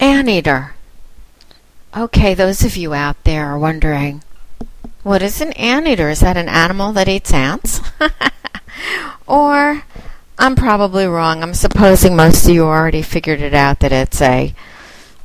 Anteater. 0.00 0.74
Okay, 1.94 2.34
those 2.34 2.64
of 2.64 2.76
you 2.76 2.94
out 2.94 3.22
there 3.24 3.46
are 3.46 3.58
wondering, 3.58 4.22
what 5.02 5.22
is 5.22 5.40
an 5.40 5.52
anteater? 5.52 6.08
Is 6.08 6.20
that 6.20 6.36
an 6.36 6.48
animal 6.48 6.92
that 6.92 7.08
eats 7.08 7.32
ants? 7.32 7.80
or, 9.26 9.84
I'm 10.38 10.56
probably 10.56 11.06
wrong. 11.06 11.42
I'm 11.42 11.52
supposing 11.52 12.16
most 12.16 12.46
of 12.46 12.54
you 12.54 12.64
already 12.64 13.02
figured 13.02 13.40
it 13.42 13.52
out 13.52 13.80
that 13.80 13.92
it's 13.92 14.22
a 14.22 14.54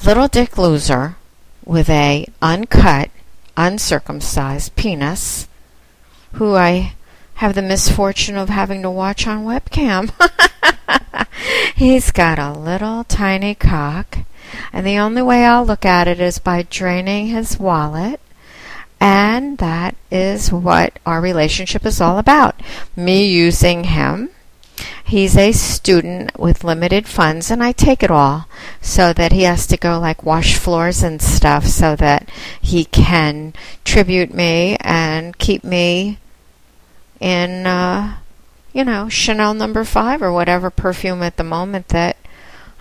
little 0.05 0.27
dick 0.27 0.57
loser 0.57 1.15
with 1.63 1.89
a 1.89 2.25
uncut, 2.41 3.09
uncircumcised 3.55 4.75
penis 4.75 5.47
who 6.33 6.55
I 6.55 6.95
have 7.35 7.55
the 7.55 7.61
misfortune 7.61 8.35
of 8.35 8.49
having 8.49 8.81
to 8.81 8.91
watch 8.91 9.25
on 9.25 9.45
webcam. 9.45 10.11
He's 11.75 12.11
got 12.11 12.39
a 12.39 12.51
little 12.51 13.03
tiny 13.05 13.55
cock, 13.55 14.19
and 14.71 14.85
the 14.85 14.97
only 14.97 15.21
way 15.21 15.45
I'll 15.45 15.65
look 15.65 15.85
at 15.85 16.07
it 16.07 16.19
is 16.19 16.39
by 16.39 16.63
draining 16.63 17.27
his 17.27 17.59
wallet. 17.59 18.19
And 18.99 19.57
that 19.57 19.95
is 20.09 20.51
what 20.51 20.99
our 21.05 21.21
relationship 21.21 21.85
is 21.85 21.99
all 21.99 22.17
about. 22.17 22.59
Me 22.95 23.27
using 23.27 23.85
him. 23.85 24.29
He's 25.03 25.37
a 25.37 25.51
student 25.51 26.39
with 26.39 26.63
limited 26.63 27.07
funds, 27.07 27.51
and 27.51 27.63
I 27.63 27.71
take 27.71 28.01
it 28.01 28.09
all 28.09 28.47
so 28.81 29.13
that 29.13 29.31
he 29.31 29.43
has 29.43 29.67
to 29.67 29.77
go 29.77 29.99
like 29.99 30.23
wash 30.23 30.57
floors 30.57 31.03
and 31.03 31.21
stuff 31.21 31.67
so 31.67 31.95
that 31.97 32.29
he 32.59 32.85
can 32.85 33.53
tribute 33.83 34.33
me 34.33 34.77
and 34.81 35.37
keep 35.37 35.63
me 35.63 36.17
in 37.19 37.67
uh, 37.67 38.17
you 38.75 38.83
know, 38.83 39.07
Chanel 39.07 39.53
number 39.53 39.85
five 39.85 40.21
or 40.21 40.33
whatever 40.33 40.69
perfume 40.69 41.23
at 41.23 41.37
the 41.37 41.45
moment 41.45 41.87
that 41.87 42.17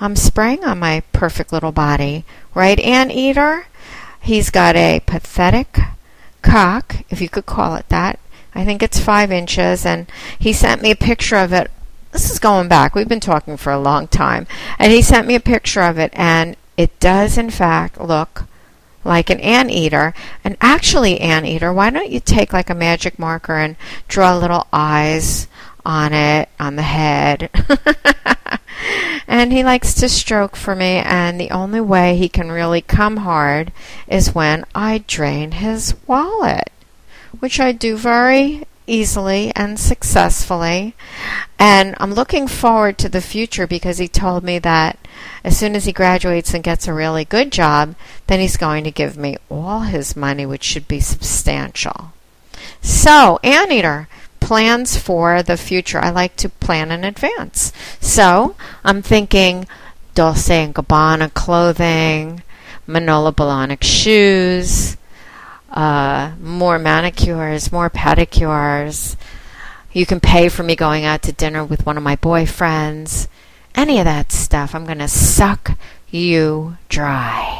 I'm 0.00 0.16
spraying 0.16 0.64
on 0.64 0.80
my 0.80 1.02
perfect 1.12 1.52
little 1.52 1.72
body. 1.72 2.24
Right, 2.54 2.78
Anteater? 2.80 3.66
He's 4.20 4.50
got 4.50 4.76
a 4.76 5.00
pathetic 5.06 5.78
cock, 6.42 6.96
if 7.10 7.20
you 7.20 7.28
could 7.28 7.46
call 7.46 7.74
it 7.76 7.88
that. 7.88 8.18
I 8.54 8.64
think 8.64 8.82
it's 8.82 8.98
five 8.98 9.32
inches, 9.32 9.84
and 9.84 10.10
he 10.38 10.52
sent 10.52 10.82
me 10.82 10.90
a 10.90 10.96
picture 10.96 11.36
of 11.36 11.52
it. 11.52 11.70
This 12.12 12.30
is 12.30 12.38
going 12.38 12.68
back. 12.68 12.94
We've 12.94 13.08
been 13.08 13.20
talking 13.20 13.56
for 13.56 13.72
a 13.72 13.80
long 13.80 14.06
time. 14.06 14.46
And 14.78 14.92
he 14.92 15.02
sent 15.02 15.26
me 15.26 15.34
a 15.34 15.40
picture 15.40 15.82
of 15.82 15.98
it, 15.98 16.12
and 16.14 16.56
it 16.76 16.98
does, 17.00 17.36
in 17.36 17.50
fact, 17.50 18.00
look 18.00 18.44
like 19.04 19.30
an 19.30 19.40
anteater. 19.40 20.14
And 20.42 20.56
actually, 20.60 21.20
anteater, 21.20 21.72
why 21.72 21.90
don't 21.90 22.10
you 22.10 22.20
take 22.20 22.52
like 22.52 22.70
a 22.70 22.74
magic 22.74 23.18
marker 23.18 23.56
and 23.56 23.76
draw 24.08 24.36
little 24.36 24.66
eyes 24.72 25.48
on 25.84 26.12
it, 26.12 26.48
on 26.58 26.76
the 26.76 26.82
head. 26.82 27.50
and 29.44 29.52
he 29.52 29.62
likes 29.62 29.92
to 29.92 30.08
stroke 30.08 30.56
for 30.56 30.74
me, 30.74 31.02
and 31.04 31.38
the 31.38 31.50
only 31.50 31.78
way 31.78 32.16
he 32.16 32.30
can 32.30 32.50
really 32.50 32.80
come 32.80 33.18
hard 33.18 33.72
is 34.08 34.34
when 34.34 34.64
I 34.74 35.04
drain 35.06 35.52
his 35.52 35.94
wallet, 36.06 36.72
which 37.40 37.60
I 37.60 37.72
do 37.72 37.98
very 37.98 38.66
easily 38.86 39.52
and 39.54 39.78
successfully. 39.78 40.94
And 41.58 41.94
I'm 42.00 42.14
looking 42.14 42.48
forward 42.48 42.96
to 42.96 43.10
the 43.10 43.20
future 43.20 43.66
because 43.66 43.98
he 43.98 44.08
told 44.08 44.44
me 44.44 44.58
that 44.60 44.98
as 45.44 45.58
soon 45.58 45.76
as 45.76 45.84
he 45.84 45.92
graduates 45.92 46.54
and 46.54 46.64
gets 46.64 46.88
a 46.88 46.94
really 46.94 47.26
good 47.26 47.52
job, 47.52 47.96
then 48.28 48.40
he's 48.40 48.56
going 48.56 48.84
to 48.84 48.90
give 48.90 49.18
me 49.18 49.36
all 49.50 49.80
his 49.80 50.16
money, 50.16 50.46
which 50.46 50.64
should 50.64 50.88
be 50.88 51.00
substantial. 51.00 52.14
So, 52.80 53.40
Anteater, 53.42 54.08
plans 54.44 54.98
for 54.98 55.42
the 55.42 55.56
future. 55.56 55.98
I 55.98 56.10
like 56.10 56.36
to 56.36 56.48
plan 56.48 56.90
in 56.90 57.02
advance. 57.02 57.72
So 57.98 58.54
I'm 58.84 59.00
thinking 59.00 59.66
Dolce 60.14 60.64
and 60.64 60.74
Gabbana 60.74 61.32
clothing, 61.32 62.42
Manolo 62.86 63.32
Blahnik 63.32 63.82
shoes, 63.82 64.98
uh, 65.70 66.32
more 66.40 66.78
manicures, 66.78 67.72
more 67.72 67.88
pedicures. 67.88 69.16
You 69.92 70.04
can 70.04 70.20
pay 70.20 70.48
for 70.50 70.62
me 70.62 70.76
going 70.76 71.04
out 71.04 71.22
to 71.22 71.32
dinner 71.32 71.64
with 71.64 71.86
one 71.86 71.96
of 71.96 72.02
my 72.02 72.16
boyfriends. 72.16 73.28
Any 73.74 73.98
of 73.98 74.04
that 74.04 74.30
stuff. 74.30 74.74
I'm 74.74 74.84
going 74.84 74.98
to 74.98 75.08
suck 75.08 75.78
you 76.10 76.76
dry. 76.88 77.53